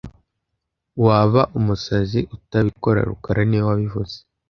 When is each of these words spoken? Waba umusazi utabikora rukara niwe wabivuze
Waba 1.05 1.41
umusazi 1.57 2.19
utabikora 2.35 2.99
rukara 3.09 3.41
niwe 3.45 3.65
wabivuze 3.69 4.15